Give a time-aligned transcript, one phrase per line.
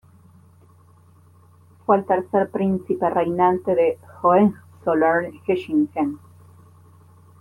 [1.85, 6.17] Fue el tercer príncipe reinante de Hohenzollern-Hechingen.